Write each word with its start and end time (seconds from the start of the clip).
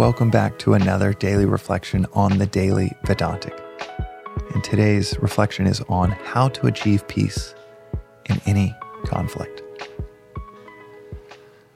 Welcome 0.00 0.30
back 0.30 0.58
to 0.60 0.72
another 0.72 1.12
daily 1.12 1.44
reflection 1.44 2.06
on 2.14 2.38
the 2.38 2.46
Daily 2.46 2.90
Vedantic. 3.04 3.52
And 4.54 4.64
today's 4.64 5.14
reflection 5.18 5.66
is 5.66 5.82
on 5.90 6.12
how 6.12 6.48
to 6.48 6.68
achieve 6.68 7.06
peace 7.06 7.54
in 8.24 8.40
any 8.46 8.74
conflict. 9.04 9.60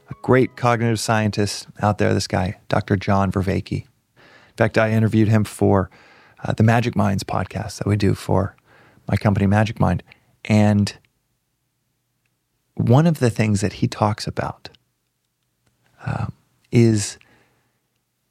A 0.08 0.14
great 0.22 0.56
cognitive 0.56 0.98
scientist 0.98 1.66
out 1.82 1.98
there, 1.98 2.14
this 2.14 2.26
guy, 2.26 2.58
Dr. 2.70 2.96
John 2.96 3.30
Vervaeke. 3.30 3.82
In 3.82 4.56
fact, 4.56 4.78
I 4.78 4.92
interviewed 4.92 5.28
him 5.28 5.44
for 5.44 5.90
uh, 6.42 6.54
the 6.54 6.62
Magic 6.62 6.96
Minds 6.96 7.24
podcast 7.24 7.76
that 7.76 7.86
we 7.86 7.98
do 7.98 8.14
for 8.14 8.56
my 9.06 9.18
company, 9.18 9.46
Magic 9.46 9.78
Mind. 9.78 10.02
And 10.46 10.96
one 12.72 13.06
of 13.06 13.18
the 13.18 13.28
things 13.28 13.60
that 13.60 13.74
he 13.74 13.86
talks 13.86 14.26
about 14.26 14.70
um, 16.06 16.32
is 16.72 17.18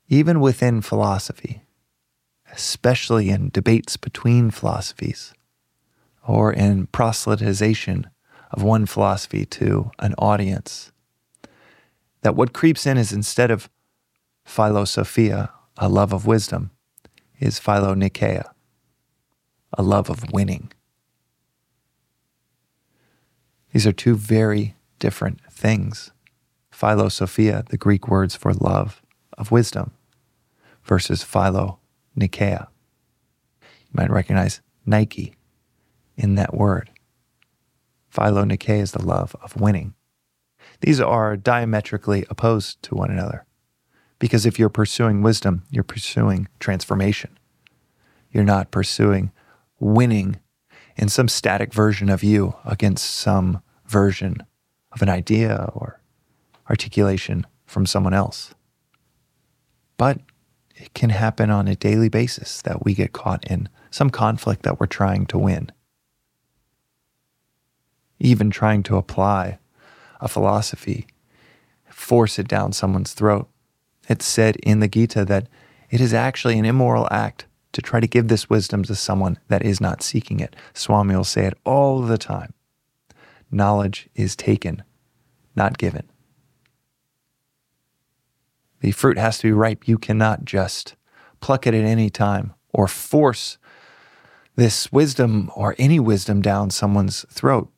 even 0.08 0.40
within 0.40 0.82
philosophy, 0.82 1.64
especially 2.52 3.30
in 3.30 3.50
debates 3.50 3.98
between 3.98 4.52
philosophies 4.52 5.34
or 6.28 6.52
in 6.54 6.88
proselytization 6.88 8.06
of 8.52 8.64
one 8.64 8.86
philosophy 8.86 9.46
to 9.46 9.92
an 10.00 10.14
audience, 10.18 10.92
that 12.21 12.36
what 12.36 12.54
creeps 12.54 12.86
in 12.86 12.97
is 12.97 13.11
instead 13.11 13.52
of 13.52 13.70
philosophia, 14.46 15.52
a 15.78 15.89
love 15.89 16.14
of 16.14 16.25
wisdom, 16.25 16.72
is 17.39 17.60
philonikeia, 17.60 18.46
a 19.78 19.83
love 19.83 20.10
of 20.10 20.32
winning. 20.32 20.72
These 23.74 23.88
are 23.88 23.92
two 23.92 24.16
very 24.16 24.75
different 25.00 25.42
things. 25.52 26.11
Philosophia, 26.72 27.66
the 27.70 27.78
Greek 27.78 28.08
words 28.08 28.36
for 28.36 28.54
love 28.54 29.03
of 29.37 29.51
wisdom, 29.51 29.92
versus 30.83 31.23
philo 31.23 31.79
Nikea. 32.17 32.67
You 33.61 33.94
might 33.94 34.11
recognize 34.11 34.61
Nike 34.85 35.35
in 36.17 36.35
that 36.35 36.53
word. 36.53 36.89
Philo 38.09 38.43
Nikea 38.43 38.81
is 38.81 38.91
the 38.91 39.03
love 39.03 39.35
of 39.41 39.59
winning. 39.59 39.95
These 40.81 40.99
are 40.99 41.35
diametrically 41.38 42.25
opposed 42.30 42.81
to 42.83 42.95
one 42.95 43.09
another. 43.09 43.45
Because 44.19 44.45
if 44.45 44.59
you're 44.59 44.69
pursuing 44.69 45.21
wisdom, 45.21 45.63
you're 45.69 45.83
pursuing 45.83 46.47
transformation. 46.59 47.38
You're 48.31 48.43
not 48.43 48.71
pursuing 48.71 49.31
winning 49.80 50.39
in 50.95 51.09
some 51.09 51.27
static 51.27 51.73
version 51.73 52.09
of 52.09 52.23
you 52.23 52.55
against 52.65 53.09
some 53.09 53.61
version 53.86 54.43
of 54.91 55.02
an 55.02 55.09
idea 55.09 55.69
or 55.73 55.99
articulation 56.69 57.45
from 57.65 57.86
someone 57.86 58.13
else. 58.13 58.53
But 59.97 60.19
it 60.75 60.94
can 60.94 61.11
happen 61.11 61.49
on 61.49 61.67
a 61.67 61.75
daily 61.75 62.09
basis 62.09 62.61
that 62.63 62.83
we 62.83 62.94
get 62.94 63.13
caught 63.13 63.45
in 63.49 63.69
some 63.91 64.09
conflict 64.09 64.63
that 64.63 64.80
we're 64.80 64.88
trying 64.88 65.25
to 65.27 65.38
win. 65.38 65.72
Even 68.19 68.49
trying 68.49 68.83
to 68.83 68.97
apply 68.97 69.59
a 70.19 70.27
philosophy, 70.27 71.05
force 71.89 72.39
it 72.39 72.47
down 72.47 72.73
someone's 72.73 73.14
throat. 73.14 73.49
It's 74.09 74.25
said 74.25 74.55
in 74.58 74.80
the 74.80 74.88
Gita 74.88 75.25
that 75.25 75.47
it 75.89 76.02
is 76.02 76.14
actually 76.14 76.58
an 76.58 76.66
immoral 76.66 77.08
act 77.11 77.45
to 77.73 77.81
try 77.81 77.99
to 77.99 78.08
give 78.08 78.27
this 78.27 78.49
wisdom 78.49 78.83
to 78.83 78.95
someone 78.95 79.38
that 79.47 79.64
is 79.64 79.81
not 79.81 80.02
seeking 80.02 80.39
it. 80.39 80.55
Swami 80.73 81.16
will 81.16 81.23
say 81.23 81.45
it 81.45 81.58
all 81.66 82.02
the 82.02 82.17
time. 82.17 82.53
Knowledge 83.52 84.09
is 84.16 84.36
taken, 84.36 84.83
not 85.55 85.77
given. 85.77 86.09
The 88.84 88.92
fruit 88.92 89.17
has 89.17 89.38
to 89.38 89.48
be 89.48 89.53
ripe. 89.53 89.88
You 89.88 89.98
cannot 89.98 90.44
just 90.44 90.98
pluck 91.39 91.66
it 91.66 91.73
at 91.73 91.86
any 91.86 92.09
time 92.09 92.53
or 92.73 92.89
force 92.89 93.58
this 94.58 94.92
wisdom 94.92 95.50
or 95.56 95.73
any 95.78 96.02
wisdom 96.02 96.42
down 96.42 96.70
someone's 96.70 97.26
throat. 97.31 97.72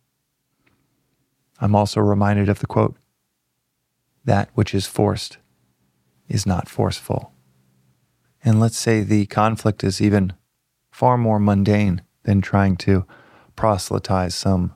I'm 1.62 1.76
also 1.76 2.02
reminded 2.02 2.50
of 2.50 2.58
the 2.58 2.66
quote 2.66 2.96
that 4.24 4.50
which 4.56 4.74
is 4.74 4.88
forced 4.88 5.38
is 6.28 6.48
not 6.48 6.68
forceful. 6.68 7.32
And 8.44 8.60
let's 8.60 8.80
say 8.80 9.02
the 9.02 9.28
conflict 9.28 9.84
is 9.84 10.02
even 10.02 10.34
far 10.90 11.20
more 11.20 11.40
mundane 11.40 12.02
than 12.24 12.42
trying 12.42 12.78
to 12.78 13.06
proselytize 13.56 14.34
some 14.34 14.74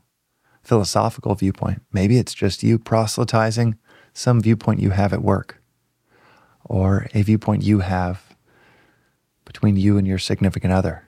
philosophical 0.61 1.33
viewpoint. 1.33 1.81
Maybe 1.91 2.19
it's 2.19 2.35
just 2.35 2.61
you 2.61 2.77
proselytizing 2.77 3.79
some 4.13 4.39
viewpoint 4.39 4.79
you 4.79 4.91
have 4.91 5.11
at 5.11 5.23
work 5.23 5.58
or 6.69 7.07
a 7.13 7.23
viewpoint 7.23 7.63
you 7.63 7.79
have 7.79 8.35
between 9.43 9.75
you 9.75 9.97
and 9.97 10.07
your 10.07 10.19
significant 10.19 10.71
other 10.71 11.07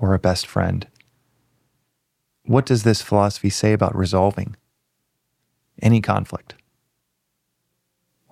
or 0.00 0.14
a 0.14 0.18
best 0.18 0.46
friend. 0.46 0.86
What 2.44 2.64
does 2.64 2.84
this 2.84 3.02
philosophy 3.02 3.50
say 3.50 3.72
about 3.72 3.94
resolving 3.94 4.56
any 5.82 6.00
conflict? 6.00 6.54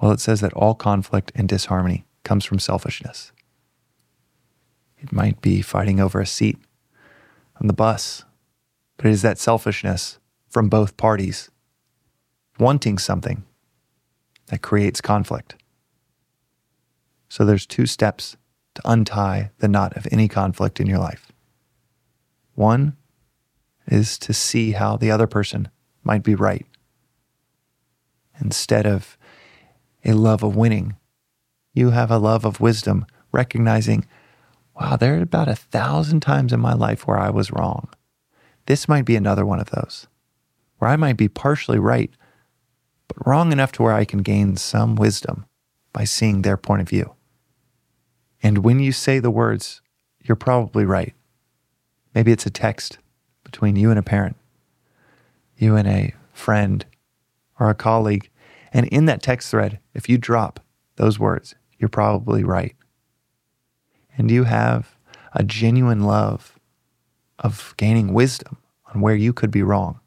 Well, 0.00 0.12
it 0.12 0.20
says 0.20 0.40
that 0.40 0.52
all 0.52 0.74
conflict 0.74 1.32
and 1.34 1.48
disharmony 1.48 2.04
comes 2.22 2.44
from 2.44 2.60
selfishness. 2.60 3.32
It 4.98 5.12
might 5.12 5.42
be 5.42 5.60
fighting 5.60 6.00
over 6.00 6.20
a 6.20 6.26
seat 6.26 6.58
on 7.60 7.66
the 7.66 7.72
bus, 7.72 8.24
but 8.96 9.06
it 9.06 9.10
is 9.10 9.22
that 9.22 9.38
selfishness 9.38 10.18
from 10.48 10.68
both 10.68 10.96
parties 10.96 11.50
wanting 12.58 12.98
something 12.98 13.44
that 14.46 14.62
creates 14.62 15.00
conflict. 15.00 15.56
So 17.28 17.44
there's 17.44 17.66
two 17.66 17.86
steps 17.86 18.36
to 18.74 18.82
untie 18.84 19.50
the 19.58 19.68
knot 19.68 19.96
of 19.96 20.06
any 20.10 20.28
conflict 20.28 20.80
in 20.80 20.86
your 20.86 20.98
life. 20.98 21.32
One 22.54 22.96
is 23.86 24.18
to 24.18 24.32
see 24.32 24.72
how 24.72 24.96
the 24.96 25.10
other 25.10 25.26
person 25.26 25.68
might 26.02 26.22
be 26.22 26.34
right. 26.34 26.66
Instead 28.40 28.86
of 28.86 29.16
a 30.04 30.12
love 30.12 30.42
of 30.42 30.56
winning, 30.56 30.96
you 31.72 31.90
have 31.90 32.10
a 32.10 32.18
love 32.18 32.44
of 32.44 32.60
wisdom, 32.60 33.06
recognizing, 33.32 34.06
wow, 34.78 34.96
there 34.96 35.18
are 35.18 35.22
about 35.22 35.48
a 35.48 35.56
thousand 35.56 36.20
times 36.20 36.52
in 36.52 36.60
my 36.60 36.74
life 36.74 37.06
where 37.06 37.18
I 37.18 37.30
was 37.30 37.50
wrong. 37.50 37.88
This 38.66 38.88
might 38.88 39.04
be 39.04 39.16
another 39.16 39.44
one 39.44 39.60
of 39.60 39.70
those, 39.70 40.06
where 40.78 40.90
I 40.90 40.96
might 40.96 41.16
be 41.16 41.28
partially 41.28 41.78
right, 41.78 42.10
but 43.08 43.26
wrong 43.26 43.52
enough 43.52 43.72
to 43.72 43.82
where 43.82 43.94
I 43.94 44.04
can 44.04 44.20
gain 44.20 44.56
some 44.56 44.96
wisdom 44.96 45.46
by 45.92 46.04
seeing 46.04 46.42
their 46.42 46.56
point 46.56 46.82
of 46.82 46.88
view. 46.88 47.15
And 48.46 48.58
when 48.58 48.78
you 48.78 48.92
say 48.92 49.18
the 49.18 49.28
words, 49.28 49.80
you're 50.22 50.36
probably 50.36 50.84
right. 50.84 51.14
Maybe 52.14 52.30
it's 52.30 52.46
a 52.46 52.50
text 52.50 52.98
between 53.42 53.74
you 53.74 53.90
and 53.90 53.98
a 53.98 54.04
parent, 54.04 54.36
you 55.56 55.74
and 55.74 55.88
a 55.88 56.14
friend, 56.32 56.86
or 57.58 57.68
a 57.68 57.74
colleague. 57.74 58.30
And 58.72 58.86
in 58.86 59.06
that 59.06 59.20
text 59.20 59.50
thread, 59.50 59.80
if 59.94 60.08
you 60.08 60.16
drop 60.16 60.60
those 60.94 61.18
words, 61.18 61.56
you're 61.76 61.88
probably 61.88 62.44
right. 62.44 62.76
And 64.16 64.30
you 64.30 64.44
have 64.44 64.96
a 65.32 65.42
genuine 65.42 66.02
love 66.02 66.56
of 67.40 67.74
gaining 67.76 68.12
wisdom 68.12 68.58
on 68.94 69.00
where 69.00 69.16
you 69.16 69.32
could 69.32 69.50
be 69.50 69.64
wrong 69.64 69.98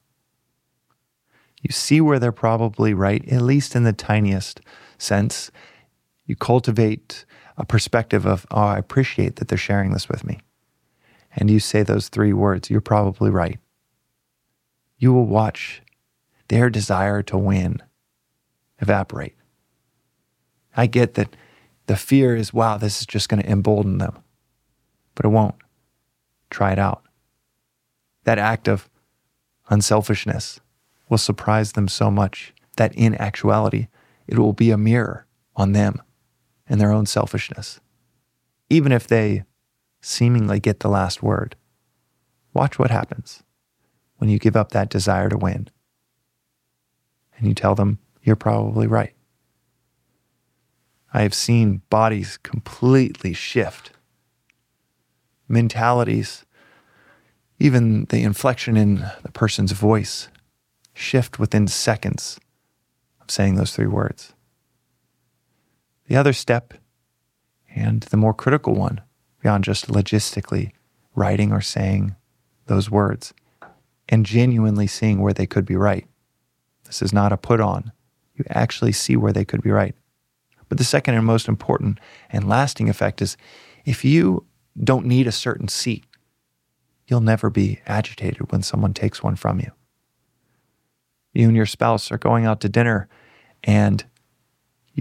you 1.62 1.74
see 1.74 2.00
where 2.00 2.20
they're 2.20 2.32
probably 2.32 2.94
right, 2.94 3.28
at 3.30 3.42
least 3.42 3.76
in 3.76 3.84
the 3.84 3.92
tiniest 3.92 4.62
sense. 4.98 5.52
You 6.26 6.38
cultivate 6.38 7.26
a 7.60 7.66
perspective 7.66 8.26
of, 8.26 8.48
oh, 8.52 8.62
I 8.62 8.78
appreciate 8.78 9.36
that 9.36 9.50
they're 9.50 9.58
sharing 9.58 9.92
this 9.92 10.08
with 10.08 10.24
me. 10.24 10.40
And 11.36 11.52
you 11.52 11.60
say 11.60 11.84
those 11.84 12.08
three 12.08 12.34
words, 12.34 12.70
you're 12.70 12.82
probably 12.82 13.30
right. 13.30 13.60
You 14.98 15.14
will 15.14 15.26
watch 15.26 15.82
their 16.48 16.70
desire 16.70 17.22
to 17.24 17.38
win 17.38 17.84
evaporate. 18.80 19.36
I 20.76 20.88
get 20.88 21.16
that 21.16 21.36
the 21.88 21.98
fear 21.98 22.36
is, 22.36 22.54
wow, 22.54 22.78
this 22.78 23.02
is 23.02 23.06
just 23.06 23.28
going 23.28 23.44
to 23.44 23.50
embolden 23.50 23.98
them, 23.98 24.18
but 25.14 25.26
it 25.26 25.30
won't. 25.30 25.56
Try 26.50 26.72
it 26.72 26.80
out. 26.80 27.04
That 28.24 28.40
act 28.40 28.68
of 28.68 28.90
unselfishness 29.70 30.62
will 31.10 31.18
surprise 31.18 31.74
them 31.74 31.88
so 31.88 32.10
much 32.10 32.54
that 32.78 32.96
in 32.96 33.16
actuality, 33.16 33.88
it 34.28 34.40
will 34.40 34.54
be 34.54 34.72
a 34.72 34.78
mirror 34.78 35.26
on 35.56 35.74
them 35.74 36.02
and 36.70 36.80
their 36.80 36.92
own 36.92 37.06
selfishness. 37.06 37.82
Even 38.70 38.92
if 38.92 39.08
they 39.08 39.44
seemingly 40.02 40.60
get 40.60 40.80
the 40.80 40.88
last 40.88 41.22
word, 41.22 41.56
watch 42.54 42.80
what 42.80 42.92
happens 42.92 43.44
when 44.18 44.30
you 44.30 44.40
give 44.40 44.56
up 44.56 44.72
that 44.72 44.90
desire 44.90 45.28
to 45.30 45.38
win 45.38 45.68
and 47.38 47.48
you 47.48 47.56
tell 47.56 47.74
them 47.74 47.98
you're 48.22 48.36
probably 48.36 48.86
right. 48.86 49.14
I 51.12 51.24
have 51.24 51.34
seen 51.34 51.82
bodies 51.90 52.38
completely 52.38 53.34
shift, 53.34 53.92
mentalities, 55.48 56.46
even 57.58 58.06
the 58.06 58.22
inflection 58.22 58.78
in 58.78 59.06
the 59.24 59.32
person's 59.32 59.72
voice 59.72 60.30
shift 60.94 61.40
within 61.40 61.68
seconds 61.68 62.40
of 63.22 63.32
saying 63.32 63.56
those 63.56 63.74
three 63.76 63.88
words. 63.88 64.34
The 66.10 66.16
other 66.16 66.34
step, 66.34 66.74
and 67.76 68.02
the 68.02 68.18
more 68.18 68.34
critical 68.34 68.74
one, 68.74 69.00
beyond 69.44 69.64
just 69.64 69.90
logistically 69.90 70.72
writing 71.14 71.52
or 71.52 71.62
saying 71.62 72.16
those 72.66 72.90
words, 72.90 73.32
and 74.10 74.26
genuinely 74.26 74.88
seeing 74.88 75.22
where 75.22 75.34
they 75.34 75.46
could 75.46 75.66
be 75.66 75.76
right. 75.76 76.08
This 76.86 77.04
is 77.04 77.14
not 77.14 77.32
a 77.32 77.38
put 77.38 77.62
on. 77.62 77.92
You 78.34 78.44
actually 78.50 78.92
see 78.92 79.16
where 79.18 79.32
they 79.32 79.46
could 79.46 79.62
be 79.62 79.70
right. 79.70 79.94
But 80.68 80.80
the 80.80 80.84
second 80.84 81.14
and 81.14 81.24
most 81.24 81.48
important 81.48 82.00
and 82.32 82.50
lasting 82.50 82.90
effect 82.90 83.22
is 83.22 83.38
if 83.86 84.04
you 84.04 84.48
don't 84.84 85.06
need 85.06 85.28
a 85.28 85.32
certain 85.32 85.68
seat, 85.68 86.06
you'll 87.06 87.22
never 87.22 87.52
be 87.52 87.82
agitated 87.86 88.52
when 88.52 88.64
someone 88.64 88.96
takes 88.96 89.22
one 89.22 89.36
from 89.36 89.60
you. 89.60 89.72
You 91.34 91.50
and 91.50 91.56
your 91.56 91.68
spouse 91.68 92.12
are 92.12 92.18
going 92.18 92.48
out 92.48 92.62
to 92.62 92.70
dinner 92.70 93.08
and 93.64 94.04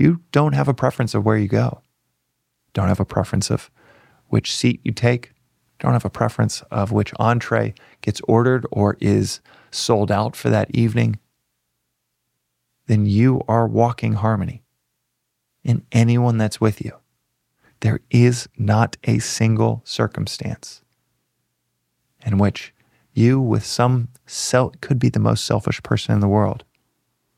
you 0.01 0.21
don't 0.31 0.53
have 0.53 0.69
a 0.69 0.75
preference 0.75 1.15
of 1.15 1.25
where 1.25 1.37
you 1.37 1.49
go. 1.49 1.83
Don't 2.73 2.89
have 2.89 3.01
a 3.01 3.05
preference 3.05 3.51
of 3.51 3.71
which 4.29 4.55
seat 4.55 4.81
you 4.85 4.93
take. 4.93 5.33
Don't 5.81 5.93
have 5.93 6.05
a 6.05 6.11
preference 6.11 6.63
of 6.71 6.93
which 6.93 7.13
entree 7.19 7.75
gets 8.01 8.21
ordered 8.29 8.65
or 8.71 8.97
is 9.01 9.41
sold 9.71 10.13
out 10.13 10.37
for 10.37 10.51
that 10.51 10.71
evening. 10.73 11.19
Then 12.87 13.07
you 13.07 13.43
are 13.49 13.67
walking 13.67 14.15
harmony 14.15 14.63
in 15.65 15.85
anyone 15.91 16.39
that's 16.39 16.61
with 16.61 16.85
you. 16.85 16.93
There 17.81 18.01
is 18.11 18.49
not 18.57 18.97
a 19.05 19.19
single 19.19 19.83
circumstance 19.85 20.83
in 22.25 22.39
which 22.39 22.73
you, 23.13 23.41
with 23.41 23.65
some 23.65 24.09
self, 24.27 24.81
could 24.81 24.99
be 24.99 25.09
the 25.09 25.19
most 25.19 25.45
selfish 25.45 25.83
person 25.83 26.15
in 26.15 26.21
the 26.21 26.29
world. 26.29 26.65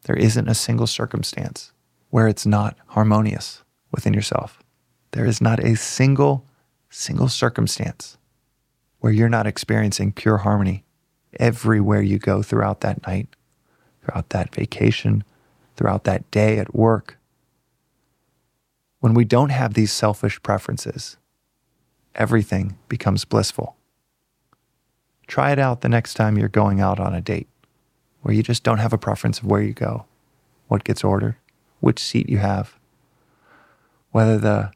There 0.05 0.17
isn't 0.17 0.49
a 0.49 0.55
single 0.55 0.87
circumstance 0.87 1.73
where 2.11 2.29
it's 2.29 2.47
not 2.47 2.77
harmonious 2.89 3.63
within 3.91 4.13
yourself. 4.13 4.63
There 5.13 5.27
is 5.27 5.41
not 5.41 5.61
a 5.61 5.77
single, 5.77 6.45
single 6.91 7.29
circumstance 7.29 8.19
where 8.99 9.13
you're 9.13 9.29
not 9.29 9.47
experiencing 9.47 10.13
pure 10.13 10.39
harmony 10.39 10.85
everywhere 11.39 12.03
you 12.03 12.19
go 12.19 12.43
throughout 12.43 12.81
that 12.81 13.07
night, 13.07 13.29
throughout 14.03 14.31
that 14.31 14.55
vacation, 14.55 15.25
throughout 15.77 16.05
that 16.05 16.31
day 16.31 16.59
at 16.59 16.75
work. 16.75 17.17
When 19.01 19.15
we 19.15 19.25
don't 19.25 19.51
have 19.51 19.75
these 19.75 19.93
selfish 19.93 20.43
preferences, 20.43 21.17
everything 22.15 22.77
becomes 22.89 23.25
blissful. 23.25 23.77
Try 25.27 25.53
it 25.53 25.59
out 25.59 25.81
the 25.81 25.89
next 25.89 26.15
time 26.15 26.37
you're 26.37 26.49
going 26.49 26.81
out 26.81 27.01
on 27.01 27.15
a 27.15 27.21
date 27.21 27.49
where 28.21 28.35
you 28.35 28.43
just 28.43 28.63
don't 28.63 28.79
have 28.79 28.93
a 28.93 28.99
preference 28.99 29.39
of 29.39 29.47
where 29.47 29.63
you 29.63 29.73
go, 29.73 30.05
what 30.69 30.85
gets 30.85 31.03
ordered, 31.03 31.37
which 31.81 31.99
seat 31.99 32.29
you 32.29 32.39
have, 32.39 32.79
whether 34.13 34.39
the 34.39 34.71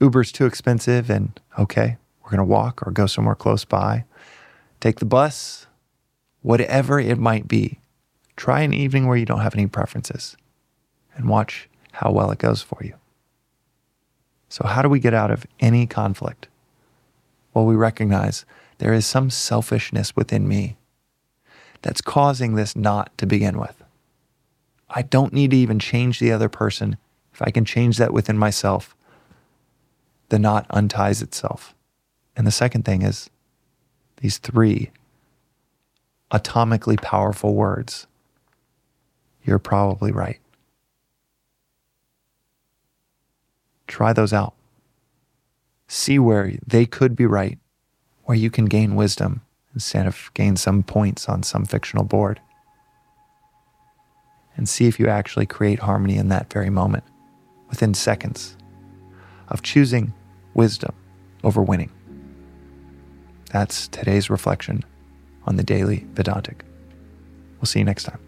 Uber's 0.00 0.32
too 0.32 0.46
expensive 0.46 1.10
and 1.10 1.40
okay, 1.58 1.96
we're 2.22 2.30
going 2.30 2.38
to 2.38 2.44
walk 2.44 2.86
or 2.86 2.90
go 2.90 3.06
somewhere 3.06 3.34
close 3.34 3.64
by, 3.64 4.04
take 4.80 4.98
the 4.98 5.04
bus, 5.04 5.66
whatever 6.42 6.98
it 6.98 7.18
might 7.18 7.48
be. 7.48 7.78
Try 8.36 8.62
an 8.62 8.74
evening 8.74 9.06
where 9.06 9.16
you 9.16 9.24
don't 9.24 9.40
have 9.40 9.54
any 9.54 9.66
preferences 9.66 10.36
and 11.14 11.28
watch 11.28 11.68
how 11.92 12.10
well 12.10 12.30
it 12.32 12.38
goes 12.38 12.62
for 12.62 12.78
you. 12.82 12.94
So, 14.48 14.66
how 14.66 14.82
do 14.82 14.88
we 14.88 14.98
get 14.98 15.14
out 15.14 15.30
of 15.30 15.46
any 15.60 15.86
conflict? 15.86 16.48
Well, 17.52 17.64
we 17.64 17.76
recognize 17.76 18.44
there 18.78 18.92
is 18.92 19.06
some 19.06 19.30
selfishness 19.30 20.16
within 20.16 20.48
me 20.48 20.76
that's 21.82 22.00
causing 22.00 22.54
this 22.54 22.74
knot 22.74 23.16
to 23.18 23.26
begin 23.26 23.58
with. 23.58 23.83
I 24.94 25.02
don't 25.02 25.32
need 25.32 25.50
to 25.50 25.56
even 25.56 25.78
change 25.80 26.20
the 26.20 26.30
other 26.30 26.48
person. 26.48 26.96
If 27.32 27.42
I 27.42 27.50
can 27.50 27.64
change 27.64 27.98
that 27.98 28.12
within 28.12 28.38
myself, 28.38 28.96
the 30.28 30.38
knot 30.38 30.66
unties 30.70 31.20
itself. 31.20 31.74
And 32.36 32.46
the 32.46 32.52
second 32.52 32.84
thing 32.84 33.02
is 33.02 33.28
these 34.18 34.38
three 34.38 34.92
atomically 36.30 37.00
powerful 37.00 37.54
words. 37.54 38.06
You're 39.44 39.58
probably 39.58 40.12
right. 40.12 40.38
Try 43.86 44.12
those 44.12 44.32
out. 44.32 44.54
See 45.88 46.18
where 46.18 46.52
they 46.66 46.86
could 46.86 47.14
be 47.14 47.26
right, 47.26 47.58
where 48.24 48.36
you 48.36 48.50
can 48.50 48.64
gain 48.64 48.94
wisdom 48.94 49.42
instead 49.74 50.06
of 50.06 50.30
gain 50.34 50.56
some 50.56 50.82
points 50.82 51.28
on 51.28 51.42
some 51.42 51.64
fictional 51.64 52.04
board. 52.04 52.40
And 54.56 54.68
see 54.68 54.86
if 54.86 55.00
you 55.00 55.08
actually 55.08 55.46
create 55.46 55.80
harmony 55.80 56.16
in 56.16 56.28
that 56.28 56.52
very 56.52 56.70
moment, 56.70 57.04
within 57.68 57.92
seconds 57.92 58.56
of 59.48 59.62
choosing 59.62 60.14
wisdom 60.54 60.94
over 61.42 61.60
winning. 61.60 61.90
That's 63.50 63.88
today's 63.88 64.30
reflection 64.30 64.84
on 65.46 65.56
the 65.56 65.64
Daily 65.64 66.06
Vedantic. 66.14 66.64
We'll 67.56 67.66
see 67.66 67.80
you 67.80 67.84
next 67.84 68.04
time. 68.04 68.20